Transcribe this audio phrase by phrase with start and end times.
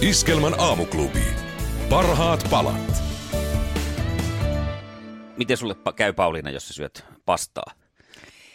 [0.00, 1.24] Iskelmän aamuklubi.
[1.90, 3.02] Parhaat palat.
[5.36, 7.72] Miten sulle käy Pauliina, jos sä syöt pastaa?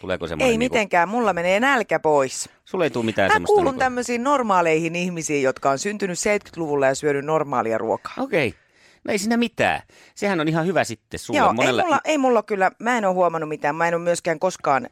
[0.01, 0.51] Tuleeko semmoinen...
[0.51, 2.49] Ei niinku- mitenkään, mulla menee nälkä pois.
[2.65, 3.53] Sulle ei tule mitään Mä semmoista...
[3.53, 8.13] kuulun niinku- tämmöisiin normaaleihin ihmisiin, jotka on syntynyt 70-luvulla ja syönyt normaalia ruokaa.
[8.17, 8.47] Okei.
[8.47, 8.59] Okay.
[9.03, 9.81] No ei siinä mitään.
[10.15, 11.39] Sehän on ihan hyvä sitten sulle.
[11.39, 11.81] Joo, Monella...
[11.81, 13.75] ei, mulla, ei mulla kyllä, mä en ole huomannut mitään.
[13.75, 14.89] Mä en ole myöskään koskaan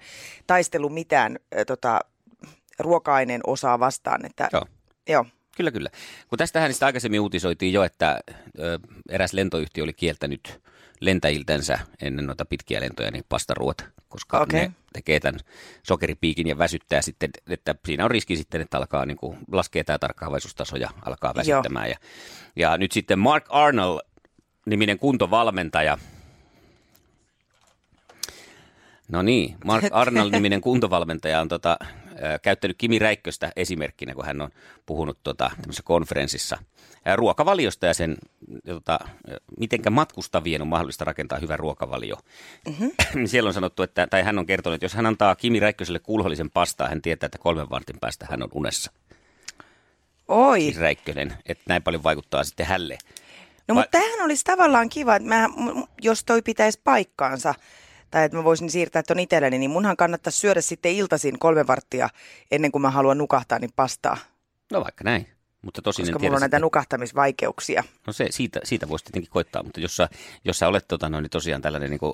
[0.47, 1.99] taistellut mitään äh, tota,
[2.79, 4.25] ruoka-aineen osaa vastaan.
[4.25, 4.65] Että, Joo.
[5.09, 5.25] joo.
[5.59, 5.89] Kyllä, kyllä.
[6.27, 8.19] Kun tästähän sitä aikaisemmin uutisoitiin jo, että
[8.59, 10.61] ö, eräs lentoyhtiö oli kieltänyt
[10.99, 14.59] lentäjiltänsä ennen noita pitkiä lentoja niin pastaruot, koska Okei.
[14.59, 15.39] ne tekee tämän
[15.83, 19.99] sokeripiikin ja väsyttää sitten, että siinä on riski sitten, että alkaa niin kuin, laskee tämä
[19.99, 21.89] tarkkaavaisuustaso ja alkaa väsyttämään.
[21.89, 21.97] Ja,
[22.55, 23.99] ja nyt sitten Mark Arnold
[24.65, 25.97] niminen kuntovalmentaja,
[29.11, 31.77] No niin, Mark Arnold-niminen kuntovalmentaja on tota,
[32.41, 34.49] käyttänyt Kimi Räikköstä esimerkkinä, kun hän on
[34.85, 36.57] puhunut tota, tämmöisessä konferenssissa
[37.15, 38.17] ruokavaliosta ja sen,
[38.65, 38.99] tota,
[39.31, 42.15] ö, mitenkä matkustavien on mahdollista rakentaa hyvä ruokavalio.
[42.67, 42.91] Mm-hmm.
[43.25, 46.51] Siellä on sanottu, että, tai hän on kertonut, että jos hän antaa Kimi Räikköselle kulhollisen
[46.51, 48.91] pastaa, hän tietää, että kolmen vartin päästä hän on unessa.
[50.27, 50.61] Oi.
[50.61, 52.97] Siis Räikkönen, että näin paljon vaikuttaa sitten hälle.
[53.67, 55.49] No Vai- mutta tämähän olisi tavallaan kiva, että mä,
[56.01, 57.53] jos toi pitäisi paikkaansa,
[58.11, 62.09] tai että mä voisin siirtää ton itselleni, niin munhan kannattaisi syödä sitten iltaisin kolme varttia
[62.51, 64.17] ennen kuin mä haluan nukahtaa, niin pastaa.
[64.71, 65.27] No vaikka näin.
[65.61, 67.83] Mutta tosin Koska en tiedä mulla on näitä sitten- nukahtamisvaikeuksia.
[68.07, 70.09] No se, siitä, siitä voisi tietenkin koittaa, mutta jos sä,
[70.45, 72.13] jos sä olet tota, no, niin tosiaan tällainen niin kuin,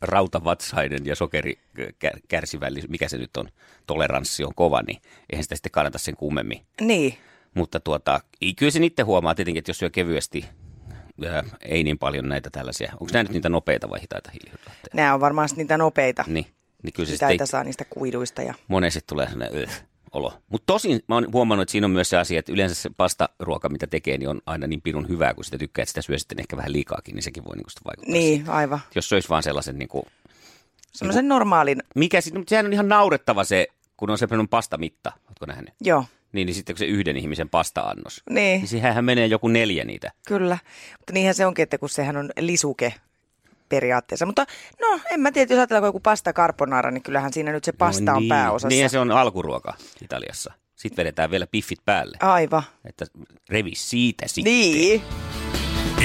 [0.00, 3.48] rautavatsainen ja sokeri ö, kär, kärsivälli, mikä se nyt on,
[3.86, 6.62] toleranssi on kova, niin eihän sitä sitten kannata sen kummemmin.
[6.80, 7.14] Niin.
[7.54, 8.20] Mutta tuota,
[8.56, 10.44] kyllä sen itse huomaa tietenkin, että jos syö kevyesti,
[11.24, 12.92] ö, ei niin paljon näitä tällaisia.
[12.92, 14.90] Onko nämä nyt niitä nopeita vai hitaita hiilihydraatteja?
[14.94, 16.24] Nämä on varmaan niitä nopeita.
[16.26, 16.46] Niin,
[16.82, 18.42] niin kyllä Sitä, että saa niistä kuiduista.
[18.42, 18.54] Ja...
[18.68, 20.32] monesti tulee sellainen öh, olo.
[20.48, 23.68] Mutta tosin mä oon huomannut, että siinä on myös se asia, että yleensä se pastaruoka,
[23.68, 26.40] mitä tekee, niin on aina niin pirun hyvää, kun sitä tykkää, että sitä syö sitten
[26.40, 28.54] ehkä vähän liikaakin, niin sekin voi niin sitten vaikuttaa Niin, siihen.
[28.54, 28.80] aivan.
[28.94, 30.02] Jos söisi vaan sellaisen, niin kuin,
[30.92, 33.66] Semmoisen normaalin, mikä sitten, mutta sehän on ihan naurettava se,
[33.96, 35.74] kun on semmoinen pastamitta, ootko nähnyt?
[35.80, 39.84] joo, Niin, niin sitten kun se yhden ihmisen pasta-annos, niin, niin siihenhän menee joku neljä
[39.84, 40.12] niitä.
[40.26, 40.58] kyllä.
[40.98, 42.94] Mutta niinhän se onkin, että kun sehän on lisuke
[43.68, 44.26] periaatteessa.
[44.26, 44.46] Mutta
[44.80, 48.04] no, en mä tiedä, jos ajatellaan joku pasta carbonara, niin kyllähän siinä nyt se pasta
[48.04, 48.28] no, on niin.
[48.28, 48.68] pääosassa.
[48.68, 50.52] Niin se on alkuruoka Italiassa.
[50.76, 52.62] Sitten vedetään vielä piffit päälle, Aivan.
[52.84, 53.06] että
[53.50, 54.52] revi siitä sitten.
[54.52, 55.02] Niin.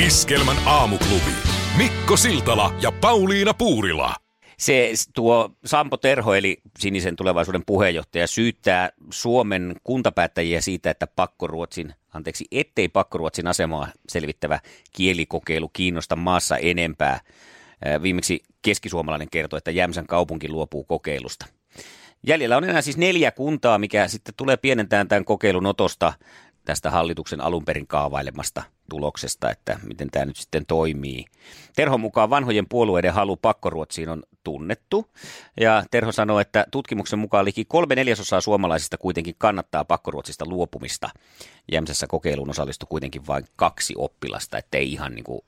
[0.06, 1.32] Iskelmän aamuklubi.
[1.78, 4.16] Mikko Siltala ja Pauliina Puurila.
[4.58, 12.46] Se tuo Sampo Terho, eli Sinisen tulevaisuuden puheenjohtaja, syyttää Suomen kuntapäättäjiä siitä, että pakkoruotsin, anteeksi,
[12.52, 14.60] ettei pakkoruotsin asemaa selvittävä
[14.92, 17.20] kielikokeilu kiinnosta maassa enempää.
[17.86, 21.46] Ää, Viimeksi keskisuomalainen kertoi, että Jämsän kaupunki luopuu kokeilusta.
[22.28, 26.14] Jäljellä on enää siis neljä kuntaa, mikä sitten tulee pienentämään tämän kokeilun otosta
[26.66, 31.26] tästä hallituksen alun perin kaavailemasta tuloksesta, että miten tämä nyt sitten toimii.
[31.76, 35.10] Terhon mukaan vanhojen puolueiden halu pakkoruotsiin on tunnettu.
[35.60, 41.10] Ja Terho sanoi, että tutkimuksen mukaan liki kolme neljäsosaa suomalaisista kuitenkin kannattaa pakkoruotsista luopumista.
[41.72, 45.42] Jämsässä kokeiluun osallistui kuitenkin vain kaksi oppilasta, ettei ihan niin kuin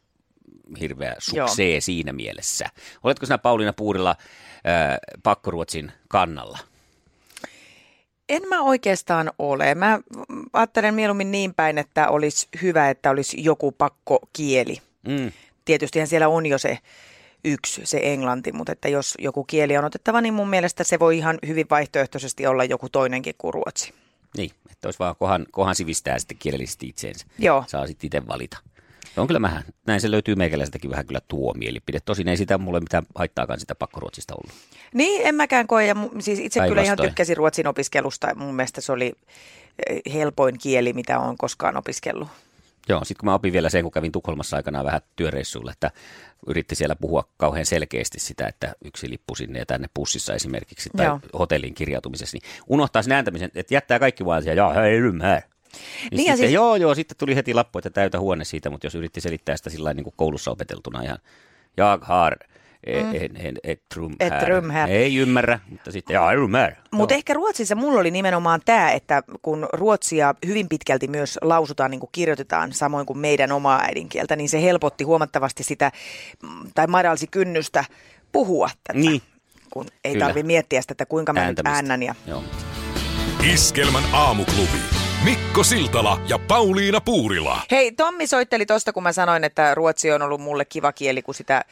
[0.80, 2.66] hirveä suksee siinä mielessä.
[3.04, 4.16] Oletko sinä Pauliina Puurilla
[4.64, 6.60] ää, pakkoruotsin kannalla?
[8.30, 9.76] En mä oikeastaan ole.
[9.76, 10.00] Mä
[10.54, 14.82] ajattelen mieluummin niin päin, että olisi hyvä, että olisi joku pakkokieli.
[15.08, 15.32] Mm.
[15.66, 16.80] Tietystihän siellä on jo se
[17.46, 21.18] yksi, se englanti, mutta että jos joku kieli on otettava, niin mun mielestä se voi
[21.18, 23.94] ihan hyvin vaihtoehtoisesti olla joku toinenkin kuin ruotsi.
[24.38, 27.26] Niin, että olisi vaan kohan, kohan sivistää sitten kielellisesti itseensä.
[27.40, 27.64] Joo.
[27.68, 28.58] Saa sitten itse valita.
[29.18, 32.00] Se on kyllä vähän, näin se löytyy meikäläisestäkin vähän kyllä tuo mielipide.
[32.00, 34.56] Tosin ei sitä mulle mitään haittaakaan sitä pakkoruotsista ollut.
[34.94, 35.86] Niin, en mäkään koe.
[35.86, 37.10] Ja mu- siis itse kyllä ihan Päinvastoin.
[37.10, 38.36] tykkäsin ruotsin opiskelusta.
[38.36, 39.14] Mun mielestä se oli
[39.90, 42.28] eh, helpoin kieli, mitä olen koskaan opiskellut.
[42.90, 45.92] Joo, sitten kun mä opin vielä sen, kun kävin Tukholmassa aikanaan vähän työreissuilla, että
[46.48, 51.06] yritti siellä puhua kauhean selkeästi sitä, että yksi lippu sinne ja tänne pussissa esimerkiksi tai
[51.06, 51.20] Joo.
[51.40, 55.42] hotelliin kirjautumisessa, niin unohtaa sen ääntämisen, että jättää kaikki vaan siihen, jaa, hei, ymmär.
[55.78, 58.88] Niin, Niin sitten, siis- joo, joo, sitten tuli heti lappu, että täytä huone siitä, mutta
[58.88, 61.18] jos yritti selittää sitä sillä niin kuin koulussa opeteltuna ihan,
[61.78, 62.36] jag har
[62.88, 63.16] Mm.
[63.16, 64.90] En, en, et rum, Et rum här.
[64.90, 66.78] Ei ymmärrä, mutta sitten ja ymmärrä.
[66.92, 72.00] Mutta ehkä Ruotsissa mulla oli nimenomaan tämä, että kun ruotsia hyvin pitkälti myös lausutaan, niin
[72.00, 75.92] kuin kirjoitetaan, samoin kuin meidän omaa äidinkieltä, niin se helpotti huomattavasti sitä,
[76.44, 77.86] mm, tai madalsi kynnystä
[78.32, 79.00] puhua tätä.
[79.00, 79.22] Niin.
[79.70, 81.76] Kun ei tarvitse miettiä sitä, että kuinka mä nyt Ääntämistä.
[81.76, 82.04] äännän.
[82.04, 82.16] Ja...
[82.28, 82.44] Joo.
[83.54, 85.07] Iskelmän aamuklubi.
[85.24, 87.62] Mikko Siltala ja Pauliina Puurila.
[87.72, 91.34] Hei, Tommi soitteli tuosta, kun mä sanoin, että ruotsi on ollut mulle kiva kieli, kun
[91.34, 91.66] sitä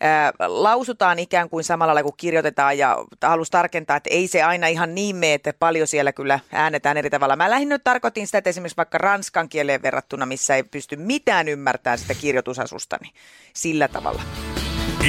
[0.00, 4.66] ää, lausutaan ikään kuin samalla lailla kuin kirjoitetaan ja halusi tarkentaa, että ei se aina
[4.66, 7.36] ihan niin mene, että paljon siellä kyllä äänetään eri tavalla.
[7.36, 11.48] Mä lähinnä nyt tarkoitin sitä, että esimerkiksi vaikka ranskan kieleen verrattuna, missä ei pysty mitään
[11.48, 13.12] ymmärtämään sitä kirjoitusasusta, niin
[13.52, 14.22] sillä tavalla.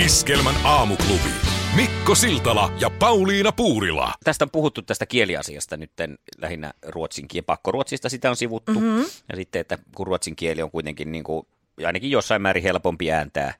[0.05, 1.58] Iskelmän aamuklubi.
[1.75, 4.13] Mikko Siltala ja Pauliina Puurila.
[4.23, 5.91] Tästä on puhuttu tästä kieliasiasta nyt
[6.37, 8.73] lähinnä ruotsin kieli, pakkoruotsista sitä on sivuttu.
[8.73, 9.05] Mm-hmm.
[9.29, 11.47] Ja sitten, että kun ruotsin kieli on kuitenkin niin kuin,
[11.85, 13.53] ainakin jossain määrin helpompi ääntää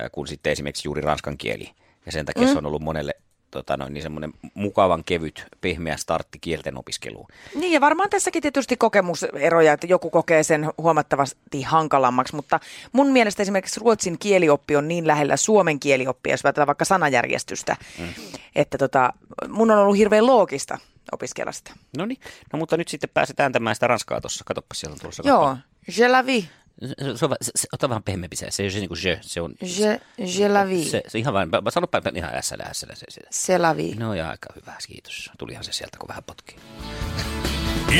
[0.00, 1.70] ää, kuin sitten esimerkiksi juuri ranskan kieli.
[2.06, 2.52] Ja sen takia mm.
[2.52, 3.14] se on ollut monelle
[3.54, 7.28] tota noin, niin semmoinen mukavan kevyt, pehmeä startti kielten opiskeluun.
[7.54, 12.60] Niin ja varmaan tässäkin tietysti kokemuseroja, että joku kokee sen huomattavasti hankalammaksi, mutta
[12.92, 18.08] mun mielestä esimerkiksi ruotsin kielioppi on niin lähellä suomen kielioppia, jos ajatellaan vaikka sanajärjestystä, mm.
[18.54, 19.12] että tota,
[19.48, 20.78] mun on ollut hirveän loogista
[21.12, 21.70] opiskella sitä.
[21.98, 22.20] No niin,
[22.52, 24.44] no mutta nyt sitten pääset ääntämään sitä ranskaa tuossa.
[24.44, 25.56] Katoppa, siellä on tulossa Joo,
[25.98, 26.44] je la vie,
[26.80, 28.88] Se, se, on, va- se, se, ota vähän pehmeämpi se, se ei ole se niin
[28.88, 29.54] kuin je, se on...
[29.60, 30.00] je,
[30.38, 33.20] je la vie, Se, se ihan vain, mä- sanoppa ihan ässällä, ässällä se, se.
[33.30, 33.94] se la vie.
[33.94, 35.30] No ja aika hyvä, kiitos.
[35.38, 36.56] Tulihan se sieltä, kun vähän potkii.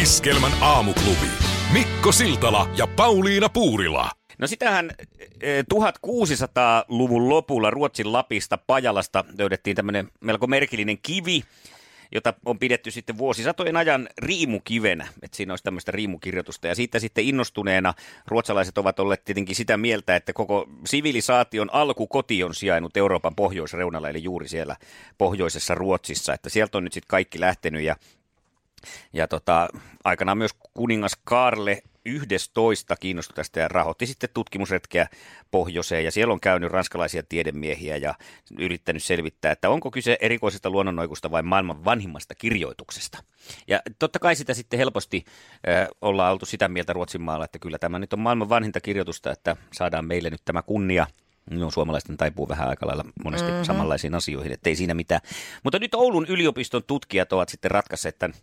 [0.02, 1.26] Iskelmän aamuklubi.
[1.72, 4.10] Mikko Siltala ja Pauliina Puurila.
[4.38, 4.90] No sitähän
[5.40, 11.44] eh, 1600-luvun lopulla Ruotsin Lapista Pajalasta löydettiin tämmöinen melko merkillinen kivi,
[12.14, 16.66] jota on pidetty sitten vuosisatojen ajan riimukivenä, että siinä olisi tämmöistä riimukirjoitusta.
[16.66, 17.94] Ja siitä sitten innostuneena
[18.26, 24.22] ruotsalaiset ovat olleet tietenkin sitä mieltä, että koko sivilisaation alkukoti on sijainnut Euroopan pohjoisreunalla, eli
[24.22, 24.76] juuri siellä
[25.18, 27.96] pohjoisessa Ruotsissa, että sieltä on nyt sitten kaikki lähtenyt ja
[29.12, 29.68] ja tota,
[30.04, 35.08] aikanaan myös kuningas Karle 11 kiinnostui tästä ja rahoitti sitten tutkimusretkeä
[35.50, 36.04] pohjoiseen.
[36.04, 38.14] Ja siellä on käynyt ranskalaisia tiedemiehiä ja
[38.58, 43.22] yrittänyt selvittää, että onko kyse erikoisesta luonnonnoikusta vai maailman vanhimmasta kirjoituksesta.
[43.68, 45.24] Ja totta kai sitä sitten helposti
[45.68, 49.32] äh, ollaan oltu sitä mieltä Ruotsin maalla, että kyllä tämä nyt on maailman vanhinta kirjoitusta,
[49.32, 51.06] että saadaan meille nyt tämä kunnia.
[51.50, 53.64] No, suomalaisten taipuu vähän aika lailla monesti mm-hmm.
[53.64, 55.20] samanlaisiin asioihin, ettei siinä mitään.
[55.62, 58.38] Mutta nyt Oulun yliopiston tutkijat ovat sitten ratkaisseet tämän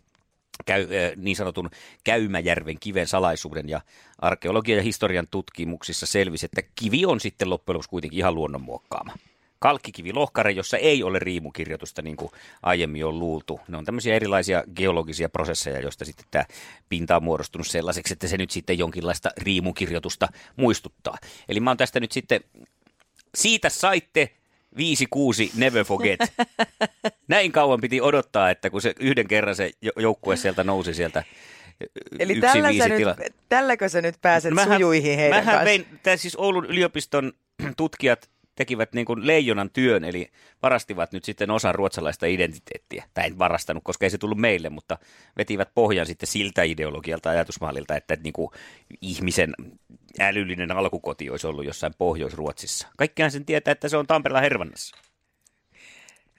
[0.66, 1.70] käy, niin sanotun
[2.04, 3.80] Käymäjärven kiven salaisuuden ja
[4.18, 9.14] arkeologian ja historian tutkimuksissa selvisi, että kivi on sitten loppujen lopuksi kuitenkin ihan luonnonmuokkaama.
[9.58, 12.30] Kalkkikivilohkare, jossa ei ole riimukirjoitusta niin kuin
[12.62, 13.60] aiemmin on luultu.
[13.68, 16.44] Ne on tämmöisiä erilaisia geologisia prosesseja, joista sitten tämä
[16.88, 21.18] pinta on muodostunut sellaiseksi, että se nyt sitten jonkinlaista riimukirjoitusta muistuttaa.
[21.48, 22.40] Eli mä oon tästä nyt sitten,
[23.34, 24.32] siitä saitte
[24.76, 24.78] 5-6
[25.56, 26.20] Never Forget.
[27.28, 31.24] Näin kauan piti odottaa, että kun se yhden kerran se jo- joukkue sieltä nousi sieltä
[32.18, 35.64] Eli tällä sä nyt, tälläkö sä nyt pääset Mähän- sujuihin heidän mähän kanssa?
[35.64, 37.32] vein, siis Oulun yliopiston
[37.76, 38.30] tutkijat
[38.62, 40.30] tekivät niin kuin leijonan työn, eli
[40.62, 43.04] varastivat nyt sitten osan ruotsalaista identiteettiä.
[43.14, 44.98] Tai en varastanut, koska ei se tullut meille, mutta
[45.38, 48.50] vetivät pohjan sitten siltä ideologialta ja ajatusmallilta, että niin kuin
[49.00, 49.54] ihmisen
[50.20, 52.88] älyllinen alkukoti olisi ollut jossain Pohjois-Ruotsissa.
[52.96, 54.96] Kaikkihan sen tietää, että se on Tampereella Hervannassa.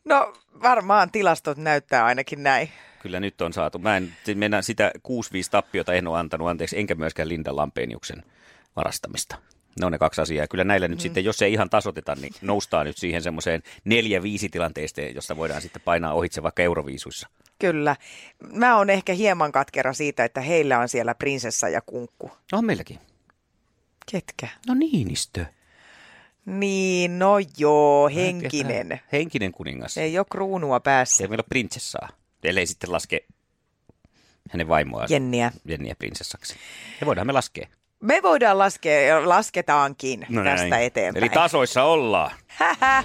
[0.05, 0.33] No
[0.63, 2.69] varmaan tilastot näyttää ainakin näin.
[2.99, 3.79] Kyllä nyt on saatu.
[3.79, 5.01] Mä en, mennään sitä 6-5
[5.51, 8.23] tappiota en ole antanut anteeksi, enkä myöskään Linda Lampeniuksen
[8.75, 9.35] varastamista.
[9.79, 10.47] Ne on ne kaksi asiaa.
[10.47, 11.01] Kyllä näillä nyt mm.
[11.01, 15.81] sitten, jos ei ihan tasoteta, niin noustaan nyt siihen semmoiseen neljä-viisi tilanteeseen, jossa voidaan sitten
[15.85, 17.29] painaa ohitse vaikka euroviisuissa.
[17.59, 17.95] Kyllä.
[18.53, 22.31] Mä oon ehkä hieman katkera siitä, että heillä on siellä prinsessa ja kunkku.
[22.51, 22.99] No on meilläkin.
[24.11, 24.47] Ketkä?
[24.67, 25.45] No Niinistö.
[26.45, 28.99] Niin, no joo, henkinen.
[29.11, 29.97] Henkinen kuningas.
[29.97, 31.23] Ei ole kruunua päässä.
[31.23, 32.09] Ei meillä ole prinsessaa,
[32.43, 33.25] ellei sitten laske
[34.49, 35.07] hänen vaimoaan.
[35.11, 35.51] Jenniä.
[35.65, 36.55] Jenniä prinsessaksi.
[37.01, 37.67] Ja voidaan me laskea.
[38.03, 40.83] Me voidaan laskea, ja lasketaankin No tästä näin.
[40.85, 41.23] eteenpäin.
[41.23, 42.31] Eli tasoissa ollaan.
[42.47, 43.03] Hähä.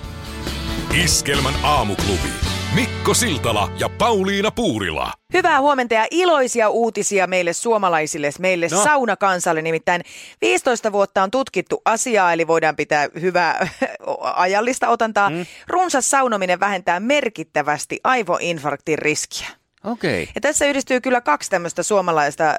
[1.05, 2.29] Iskelmän aamuklubi.
[2.75, 5.13] Mikko Siltala ja Pauliina Puurila.
[5.33, 8.85] Hyvää huomenta ja iloisia uutisia meille suomalaisille, meille no.
[8.85, 9.63] saunakansalle.
[9.63, 10.03] Nimittäin
[10.41, 13.69] 15 vuotta on tutkittu asiaa, eli voidaan pitää hyvää
[14.35, 15.31] ajallista otantaa.
[15.31, 15.47] Mm.
[15.69, 19.49] Runsas saunominen vähentää merkittävästi aivoinfarktin riskiä.
[19.93, 20.23] Okei.
[20.23, 20.33] Okay.
[20.35, 22.57] Ja tässä yhdistyy kyllä kaksi tämmöistä suomalaista ö,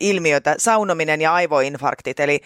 [0.00, 2.20] ilmiötä, saunominen ja aivoinfarktit.
[2.20, 2.40] Eli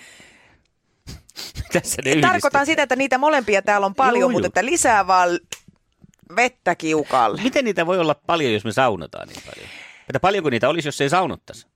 [1.73, 5.29] Tässä ne tarkoitan sitä, että niitä molempia täällä on paljon, Juu, mutta että lisää vaan
[6.37, 7.43] vettä kiukalle.
[7.43, 9.69] Miten niitä voi olla paljon, jos me saunotaan niin paljon?
[10.09, 11.67] Että paljonko niitä olisi, jos ei saunottaisi?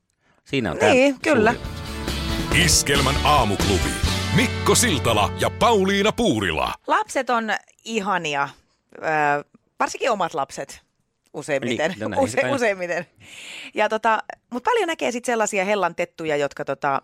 [0.44, 1.54] Siinä on tää Niin, kyllä.
[1.54, 3.90] suuri- Iskelmän aamuklubi.
[4.36, 6.74] Mikko Siltala ja Pauliina Puurila.
[6.86, 7.50] Lapset on
[7.84, 8.48] ihania,
[8.96, 9.00] ö,
[9.80, 10.82] varsinkin omat lapset
[11.34, 11.90] useimmiten.
[11.90, 13.06] Niin, no näin Use, useimmiten.
[13.74, 14.18] Ja tota,
[14.50, 17.02] mutta paljon näkee sitten sellaisia hellantettuja, jotka tota,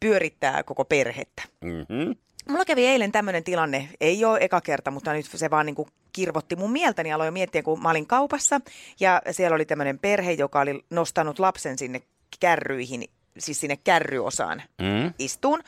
[0.00, 1.42] pyörittää koko perhettä.
[1.60, 2.16] Mm-hmm.
[2.48, 5.88] Mulla kävi eilen tämmöinen tilanne, ei ole eka kerta, mutta nyt se vaan niin kuin
[6.12, 7.12] kirvotti mun mieltäni.
[7.12, 8.60] Aloin miettiä, kun mä olin kaupassa
[9.00, 12.02] ja siellä oli tämmöinen perhe, joka oli nostanut lapsen sinne
[12.40, 13.04] kärryihin,
[13.40, 15.12] siis sinne kärryosaan Mm.
[15.18, 15.60] istuun.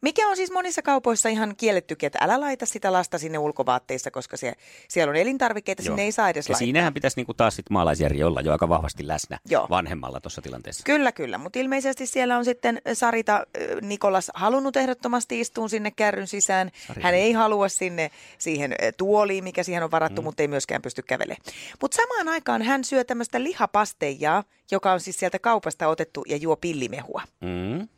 [0.00, 4.36] Mikä on siis monissa kaupoissa ihan kiellettykin, että älä laita sitä lasta sinne ulkovaatteissa, koska
[4.36, 4.52] se,
[4.88, 6.58] siellä on elintarvikkeita, sinne ei saa edes Ja laittaa.
[6.66, 9.66] siinähän pitäisi niinku taas sit maalaisjärji olla jo aika vahvasti läsnä Joo.
[9.70, 10.82] vanhemmalla tuossa tilanteessa.
[10.84, 13.42] Kyllä, kyllä, mutta ilmeisesti siellä on sitten Sarita äh,
[13.82, 16.70] Nikolas halunnut ehdottomasti istua sinne kärryn sisään.
[16.86, 17.06] Sarita.
[17.06, 20.24] Hän ei halua sinne siihen äh, tuoliin, mikä siihen on varattu, mm.
[20.24, 21.42] mutta ei myöskään pysty kävelemään.
[21.80, 26.56] Mutta samaan aikaan hän syö tämmöistä lihapasteijaa, joka on siis sieltä kaupasta otettu ja juo
[26.56, 27.22] pillimehua.
[27.40, 27.88] Mm.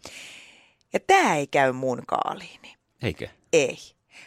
[0.93, 2.77] Ja tämä ei käy mun kaaliini.
[3.03, 3.29] Eikö?
[3.53, 3.79] Ei.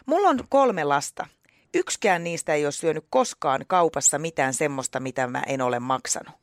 [0.05, 1.27] Mulla on kolme lasta.
[1.73, 6.35] Yksikään niistä ei ole syönyt koskaan kaupassa mitään semmoista, mitä mä en ole maksanut.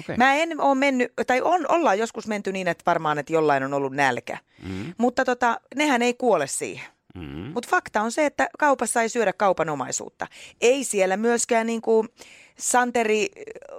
[0.00, 0.16] Okei.
[0.16, 3.74] Mä en ole mennyt, tai on, ollaan joskus menty niin, että varmaan, että jollain on
[3.74, 4.38] ollut nälkä.
[4.62, 4.94] Mm.
[4.98, 6.86] Mutta tota, nehän ei kuole siihen.
[7.14, 7.52] Mm.
[7.54, 10.26] Mutta fakta on se, että kaupassa ei syödä kaupan omaisuutta.
[10.60, 12.08] Ei siellä myöskään niin kuin
[12.58, 13.28] Santeri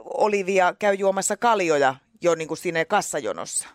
[0.03, 3.67] Olivia käy juomassa kaljoja jo niin kuin siinä kassajonossa.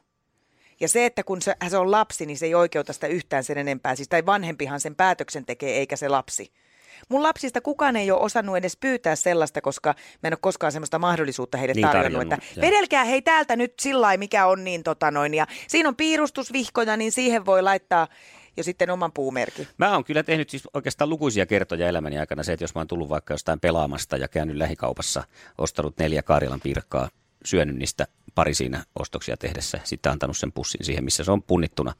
[0.80, 3.58] Ja se, että kun se, se on lapsi, niin se ei oikeuta sitä yhtään sen
[3.58, 3.94] enempää.
[3.94, 6.52] Siis, tai vanhempihan sen päätöksen tekee, eikä se lapsi.
[7.08, 10.98] Mun lapsista kukaan ei ole osannut edes pyytää sellaista, koska mä en ole koskaan sellaista
[10.98, 12.28] mahdollisuutta heille Niin tarjonnut.
[12.28, 15.34] tarjonnut, että vedelkää hei täältä nyt sillä mikä on niin tota noin.
[15.34, 18.08] Ja siinä on piirustusvihkoja, niin siihen voi laittaa
[18.56, 19.68] jo sitten oman puumerkin.
[19.78, 22.86] Mä oon kyllä tehnyt siis oikeastaan lukuisia kertoja elämäni aikana se, että jos mä oon
[22.88, 25.24] tullut vaikka jostain pelaamasta ja käynyt lähikaupassa,
[25.58, 27.08] ostanut neljä Kaarilan pirkkaa,
[27.44, 31.94] syönyt niistä pari siinä ostoksia tehdessä, sitten antanut sen pussin siihen, missä se on punnittuna.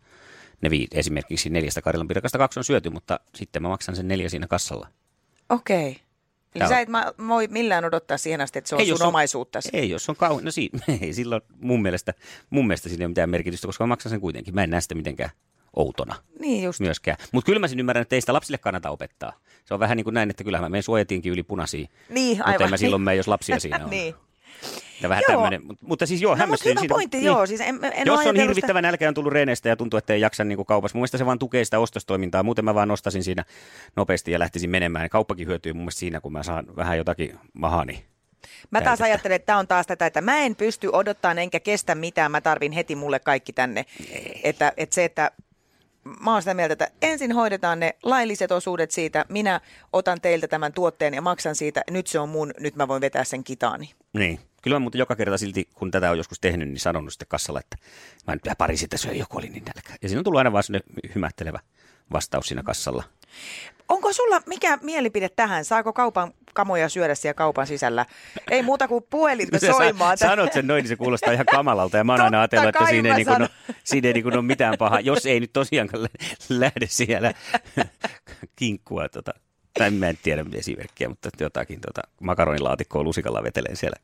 [0.62, 4.28] Ne vii, esimerkiksi neljästä Kaarilan pirkasta kaksi on syöty, mutta sitten mä maksan sen neljä
[4.28, 4.88] siinä kassalla.
[5.48, 6.00] Okei.
[6.54, 9.06] Eli Tää sä et mä, voi millään odottaa siihen asti, että se on jos sun
[9.08, 9.68] omaisuuttasi.
[9.72, 10.44] Ei, jos on kauan.
[10.44, 12.14] No si- ei silloin mun mielestä,
[12.50, 14.54] mun mielestä siinä ei ole mitään merkitystä, koska mä maksan sen kuitenkin.
[14.54, 15.30] Mä en näe sitä mitenkään
[15.76, 16.80] outona Niin just.
[16.80, 17.16] myöskään.
[17.32, 19.32] Mutta kyllä mä sen ymmärrän, että ei sitä lapsille kannata opettaa.
[19.64, 21.88] Se on vähän niin kuin näin, että kyllähän mä menen suojatiinkin yli punaisiin.
[22.08, 22.62] Niin, Mutta aivan.
[22.64, 23.90] en mä silloin mene, jos lapsia siinä on.
[23.90, 24.14] niin.
[25.02, 25.34] Ja vähän Joo.
[25.36, 25.66] tämmöinen.
[25.66, 26.94] Mutta, mutta siis joo, No, mutta hämmästyin hyvä siitä.
[26.94, 27.46] pointti, joo.
[27.46, 30.12] Siis en, en Jos on ajatellut hirvittävä nälkä ja on tullut reeneistä ja tuntuu, että
[30.12, 30.96] ei jaksa niin kuin kaupassa.
[30.96, 32.42] Mun mielestä se vaan tukee sitä ostostoimintaa.
[32.42, 33.44] Muuten mä vaan nostasin siinä
[33.96, 35.10] nopeasti ja lähtisin menemään.
[35.10, 38.04] Kauppakin hyötyy mun mielestä siinä, kun mä saan vähän jotakin mahani.
[38.70, 41.94] Mä taas ajattelen, että tämä on taas tätä, että mä en pysty odottamaan enkä kestä
[41.94, 43.86] mitään, mä tarvin heti mulle kaikki tänne.
[44.42, 45.30] Että, että se, että
[46.20, 49.60] mä oon sitä mieltä, että ensin hoidetaan ne lailliset osuudet siitä, minä
[49.92, 53.24] otan teiltä tämän tuotteen ja maksan siitä, nyt se on mun, nyt mä voin vetää
[53.24, 53.94] sen kitaani.
[54.12, 54.40] Niin.
[54.62, 57.60] Kyllä mä muuten joka kerta silti, kun tätä on joskus tehnyt, niin sanonut sitten kassalla,
[57.60, 57.76] että
[58.26, 59.94] mä nyt pari sitä syö, joku oli niin nälkä.
[60.02, 60.64] Ja siinä on tullut aina vaan
[61.14, 61.60] hymähtelevä
[62.12, 63.04] vastaus siinä kassalla.
[63.88, 65.64] Onko sulla mikä mielipide tähän?
[65.64, 68.06] Saako kaupan kamoja syödä siellä kaupan sisällä?
[68.50, 70.18] Ei muuta kuin puhelinta Sä soimaan.
[70.18, 71.96] sa- sanot sen noin, niin se kuulostaa ihan kamalalta.
[71.96, 73.48] Ja mä oon aina ajatellut, että kai siinä ei, niin kuin, no,
[73.84, 76.08] siinä ei niin kuin ole mitään pahaa, jos ei nyt tosiaankaan lä-
[76.48, 77.32] lähde siellä
[78.56, 79.08] kinkkua.
[79.08, 79.32] Tota,
[79.78, 83.96] tai mä en tiedä esimerkkiä, mutta jotakin tota, makaronilaatikkoa lusikalla veteleen siellä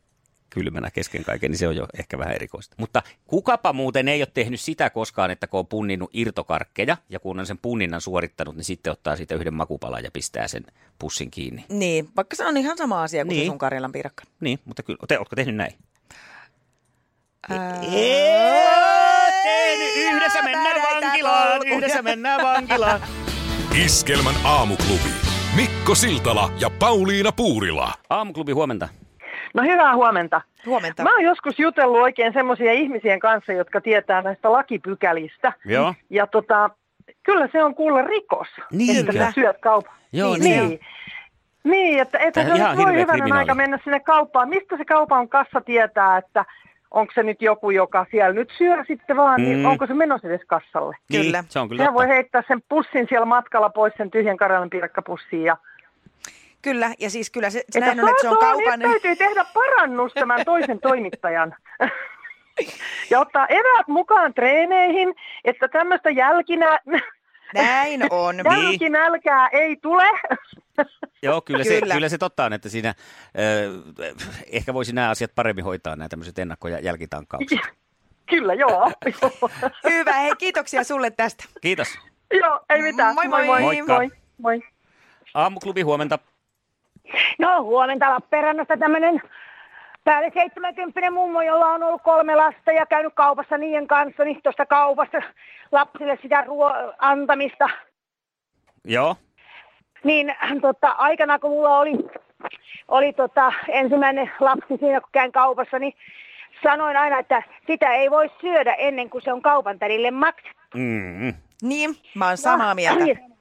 [0.50, 2.76] kylmänä kesken kaiken, niin se on jo ehkä vähän erikoista.
[2.79, 7.41] Mutta kukapa muuten ei ole tehnyt sitä koskaan, että kun on punninnut irtokarkkeja ja kun
[7.41, 10.65] on sen punninnan suorittanut, niin sitten ottaa siitä yhden makupalan ja pistää sen
[10.99, 11.65] pussin kiinni.
[11.69, 13.47] Niin, vaikka se on ihan sama asia kuin niin.
[13.47, 14.25] se sun Karjalan piirakka.
[14.41, 15.75] Niin, mutta kyllä, te, ootko tehnyt näin?
[17.50, 17.81] Ää,
[19.43, 19.97] tehnyt.
[19.97, 23.00] Yhdessä mennään vankilaan, yhdessä mennään vankilaan.
[23.85, 25.11] Iskelmän aamuklubi.
[25.57, 27.93] Mikko Siltala ja Pauliina Puurila.
[28.11, 28.88] Aamuklubi, huomenta.
[29.55, 30.41] No hyvää huomenta.
[30.67, 31.03] Huomenta.
[31.03, 35.53] Mä oon joskus jutellut oikein semmoisia ihmisiä kanssa, jotka tietää näistä lakipykälistä.
[35.65, 35.95] Joo.
[36.11, 36.71] Ja tota,
[37.23, 39.00] kyllä se on kuulla rikos, Niinkö?
[39.00, 39.95] että sä syöt kaupan.
[40.12, 40.69] Joo, Niin, niin.
[40.69, 40.81] Niin.
[41.65, 43.33] Niin, että, on se nyt voi kriminaali.
[43.33, 44.49] aika mennä sinne kauppaan.
[44.49, 46.45] Mistä se kaupan kassa tietää, että
[46.91, 49.47] onko se nyt joku, joka siellä nyt syö sitten vaan, mm.
[49.47, 49.53] Mm.
[49.53, 50.97] niin onko se menossa edes kassalle?
[51.12, 51.41] Kyllä.
[51.41, 52.07] Niin, se on kyllä Sehän totta.
[52.09, 55.57] voi heittää sen pussin siellä matkalla pois, sen tyhjän Karjalan piirakkapussiin ja
[56.66, 58.78] Kyllä, ja siis kyllä se, se Että näin on, että se on Sasa, kaupan...
[58.78, 61.56] Nyt täytyy tehdä parannus tämän toisen toimittajan.
[63.11, 66.78] ja ottaa eväät mukaan treeneihin, että tämmöistä jälkinä,
[67.54, 68.37] Näin on.
[68.50, 68.62] Niin.
[68.62, 70.04] jälkinälkää ei tule.
[71.23, 71.94] Joo, kyllä, Se, Kyllä.
[71.94, 72.94] kyllä se totta on, että siinä äh,
[74.52, 77.58] ehkä voisi nämä asiat paremmin hoitaa, nämä tämmöiset ennakko- ja jälkitankkaukset.
[78.30, 78.92] Kyllä, joo.
[79.90, 81.44] Hyvä, hei kiitoksia sulle tästä.
[81.61, 81.88] Kiitos.
[82.40, 83.14] joo, ei mitään.
[83.14, 83.46] Moi, moi.
[83.46, 83.61] moi.
[83.61, 83.94] Moikka.
[83.94, 84.11] moi.
[84.38, 84.62] moi.
[85.35, 86.18] Aamuklubi, huomenta.
[87.38, 89.23] No huomenta Lappeenrannasta tämmöinen
[90.04, 94.66] päälle 70 mummo, jolla on ollut kolme lasta ja käynyt kaupassa niiden kanssa, niin tuosta
[94.66, 95.23] kaupasta
[95.73, 97.68] lapsille sitä ruo- antamista.
[98.85, 99.16] Joo.
[100.04, 101.92] Niin tota, aikana kun mulla oli,
[102.88, 105.95] oli tota, ensimmäinen lapsi siinä, kun käyn kaupassa, niin
[106.62, 110.78] sanoin aina, että sitä ei voi syödä ennen kuin se on kaupan tärille maksettu.
[110.78, 111.35] Mm.
[111.62, 113.04] Niin, mä oon samaa mieltä.
[113.04, 113.36] Niin.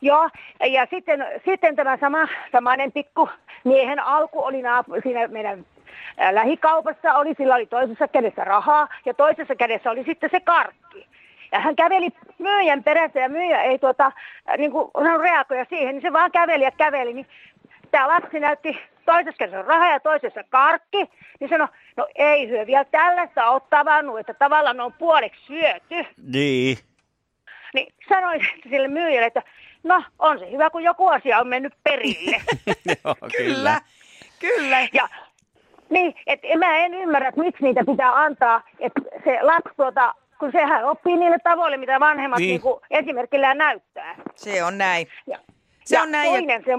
[0.00, 0.28] Joo,
[0.66, 3.28] ja sitten, sitten tämä sama, samainen pikku
[3.64, 5.64] miehen alku oli naapu, siinä meidän
[6.32, 11.06] lähikaupassa, oli, sillä oli toisessa kädessä rahaa ja toisessa kädessä oli sitten se karkki.
[11.52, 14.12] Ja hän käveli myyjän perässä ja myyjä ei tuota,
[14.58, 14.90] niin kuin
[15.20, 17.14] reagoida siihen, niin se vaan käveli ja käveli.
[17.14, 17.26] Niin
[17.90, 22.84] tämä lapsi näytti toisessa kädessä rahaa ja toisessa karkki, niin sanoi, no ei hyö vielä
[22.84, 26.06] tällaista ole tavannut, että tavallaan on puoleksi syöty.
[26.32, 26.76] Niin.
[27.74, 29.42] Niin sanoin sille myyjälle, että
[29.82, 32.36] no on se hyvä, kun joku asia on mennyt perille.
[33.04, 33.80] Joo, Kyllä,
[34.38, 34.80] kyllä.
[34.92, 35.08] ja
[35.90, 40.52] niin, että mä en ymmärrä, että miksi niitä pitää antaa, että se lapsi tuota, kun
[40.52, 42.48] sehän oppii niille tavoille, mitä vanhemmat Niin.
[42.48, 42.60] niin.
[42.90, 44.14] Niin esimerkillään näyttää.
[44.34, 45.06] Se on näin.
[45.26, 45.38] Ja,
[45.84, 46.72] Se ja on näin, ja- Toinen, se,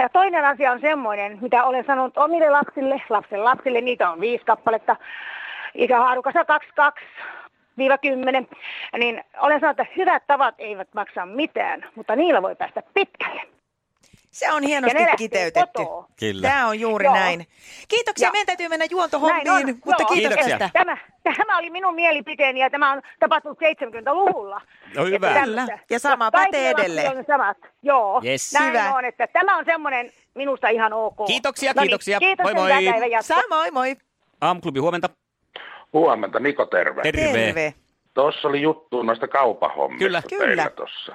[0.00, 4.44] ja toinen asia on semmoinen, mitä olen sanonut omille lapsille, lapsen lapsille, niitä on viisi
[4.44, 4.96] kappaletta,
[5.74, 7.04] ikähaarukassa 22
[8.00, 8.48] 10,
[8.98, 13.42] niin olen sanonut, että hyvät tavat eivät maksa mitään, mutta niillä voi päästä pitkälle.
[14.30, 15.82] Se on hienosti kiteytetty.
[16.18, 16.48] Kyllä.
[16.48, 17.14] Tämä on juuri Joo.
[17.14, 17.46] näin.
[17.88, 18.28] Kiitoksia.
[18.28, 20.08] Ja- Meidän täytyy mennä Näin juontohommiin, on, mutta joo.
[20.12, 20.58] kiitos Kiitoksia.
[20.58, 20.78] tästä.
[20.78, 20.96] Tämä,
[21.36, 24.60] tämä oli minun mielipiteeni ja tämä on tapahtunut 70-luvulla.
[24.96, 25.28] No hyvä.
[25.28, 25.66] Että Kyllä.
[25.90, 27.18] Ja sama pätee edelleen.
[27.18, 27.56] on samat.
[27.82, 28.52] Joo, Yes.
[28.52, 28.94] näin Hyvä.
[28.94, 29.04] on.
[29.04, 31.16] Että tämä on semmoinen minusta ihan ok.
[31.26, 32.18] Kiitoksia, No niin, kiitoksia.
[32.18, 33.22] Kiitos, Moi moi.
[33.22, 33.96] Samoin, moi.
[34.40, 35.08] Aamuklubi, huomenta.
[35.94, 37.02] Huomenta, Niko terve.
[37.02, 37.32] Terve.
[37.32, 37.74] Terve.
[38.14, 40.22] Tuossa oli juttu noista kaupahommista Kyllä.
[40.28, 40.70] teillä Kyllä.
[40.70, 41.12] tuossa.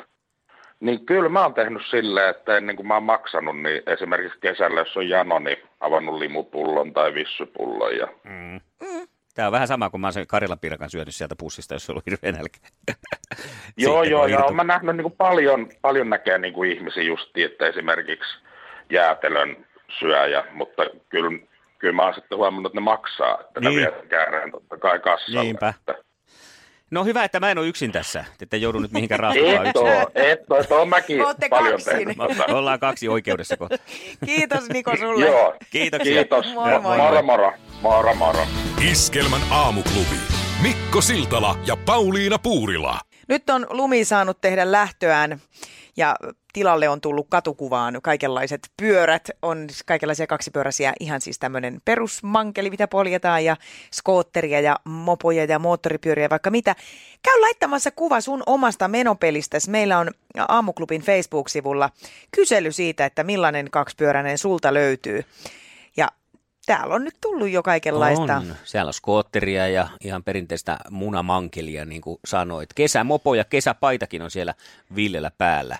[0.79, 4.79] Niin kyllä mä oon tehnyt silleen, että ennen kuin mä oon maksanut, niin esimerkiksi kesällä,
[4.79, 7.97] jos on jano, niin avannut limupullon tai vissypullon.
[7.97, 8.07] Ja...
[8.23, 8.59] Mm.
[9.35, 12.05] Tämä on vähän sama kuin mä oon sen Karjala-pirkan syönyt sieltä pussista, jos on ollut
[12.05, 12.57] hirveän nälkä.
[13.77, 14.41] Joo, joo, joo.
[14.41, 18.37] irto- Mä nähnyt niin kuin paljon, paljon näkee niin kuin ihmisiä justiin, että esimerkiksi
[18.89, 19.65] jäätelön
[19.99, 21.39] syöjä, mutta kyllä,
[21.79, 23.81] kyllä mä oon sitten huomannut, että ne maksaa, että Niin.
[23.83, 25.43] ne kääreen totta kai kassalle.
[25.43, 25.73] Niinpä.
[25.79, 25.95] Että...
[26.91, 29.87] No hyvä, että mä en ole yksin tässä, että joudu nyt mihinkään raastamaan Et yksin.
[29.87, 31.93] oo, et oo, että oon mäkin Ootte paljon kaksin.
[31.95, 32.17] tehnyt.
[32.17, 32.53] Tota.
[32.55, 33.77] Ollaan kaksi oikeudessa kohta.
[34.25, 35.25] Kiitos Niko sulle.
[35.25, 36.13] Joo, Kiitoksia.
[36.13, 36.45] kiitos.
[36.53, 36.97] Moi, moi.
[36.97, 37.53] Moro, moro.
[37.81, 38.47] Moro, moro.
[38.91, 40.15] Iskelmän aamuklubi.
[40.61, 42.99] Mikko Siltala ja Pauliina Puurila.
[43.27, 45.39] Nyt on Lumi saanut tehdä lähtöään
[45.97, 46.15] ja
[46.59, 49.29] tilalle on tullut katukuvaan kaikenlaiset pyörät.
[49.41, 53.57] On siis kaikenlaisia kaksipyöräisiä, ihan siis tämmöinen perusmankeli, mitä poljetaan ja
[53.93, 56.75] skootteria ja mopoja ja moottoripyöriä ja vaikka mitä.
[57.23, 59.69] Käy laittamassa kuva sun omasta menopelistäsi.
[59.69, 60.11] Meillä on
[60.47, 61.89] Aamuklubin Facebook-sivulla
[62.31, 65.25] kysely siitä, että millainen kaksipyöräinen sulta löytyy.
[65.97, 66.07] Ja
[66.65, 68.35] täällä on nyt tullut jo kaikenlaista.
[68.35, 68.55] On.
[68.63, 72.73] Siellä on skootteria ja ihan perinteistä munamankelia, niin kuin sanoit.
[72.73, 74.53] Kesämopo ja kesäpaitakin on siellä
[74.95, 75.77] Villellä päällä.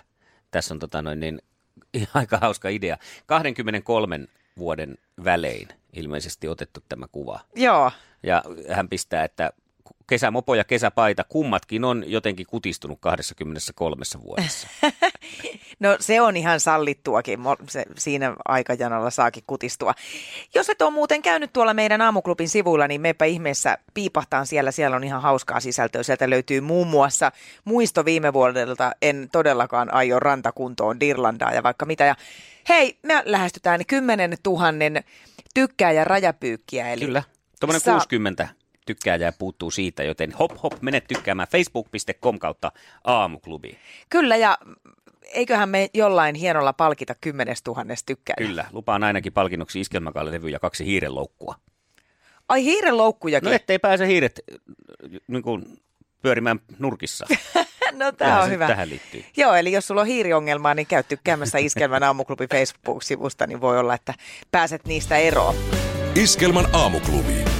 [0.50, 1.42] Tässä on tota noin, niin,
[2.14, 2.98] aika hauska idea.
[3.26, 4.20] 23
[4.58, 7.40] vuoden välein ilmeisesti otettu tämä kuva.
[7.54, 7.90] Joo.
[8.22, 9.52] Ja hän pistää, että
[10.10, 14.68] kesämopo ja kesäpaita, kummatkin on jotenkin kutistunut 23 vuodessa.
[15.80, 19.94] No se on ihan sallittuakin, se, siinä aikajanalla saakin kutistua.
[20.54, 24.70] Jos et ole muuten käynyt tuolla meidän aamuklubin sivuilla, niin meepä ihmeessä piipahtaan siellä.
[24.70, 26.02] Siellä on ihan hauskaa sisältöä.
[26.02, 27.32] Sieltä löytyy muun muassa
[27.64, 28.92] muisto viime vuodelta.
[29.02, 32.04] En todellakaan aio rantakuntoon Dirlandaa ja vaikka mitä.
[32.04, 32.14] Ja
[32.68, 34.62] hei, me lähestytään 10 000
[35.54, 36.92] tykkää ja rajapyykkiä.
[36.92, 37.22] Eli Kyllä.
[37.60, 38.48] Tuommoinen Saa- 60
[38.86, 42.72] tykkääjää puuttuu siitä, joten hop hop, mene tykkäämään facebook.com kautta
[43.04, 43.78] aamuklubi.
[44.10, 44.58] Kyllä, ja
[45.22, 48.34] eiköhän me jollain hienolla palkita 10 000 tykkää.
[48.38, 51.54] Kyllä, lupaan ainakin palkinnoksi iskelmäkaalilevy ja kaksi hiirenloukkua.
[52.48, 53.48] Ai hiirenloukkujakin.
[53.48, 54.40] No ettei pääse hiiret
[55.28, 55.80] niin kuin,
[56.22, 57.26] pyörimään nurkissa.
[57.92, 58.66] no tämä on hyvä.
[58.66, 59.24] Tähän liittyy.
[59.36, 63.94] Joo, eli jos sulla on hiiriongelmaa, niin käy tykkäämässä Iskelmän aamuklubin Facebook-sivusta, niin voi olla,
[63.94, 64.14] että
[64.50, 65.54] pääset niistä eroon.
[66.14, 67.59] Iskelmän aamuklubi.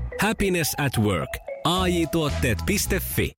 [0.21, 1.39] Happiness at work.
[1.65, 3.29] AJ-tuotteet.fi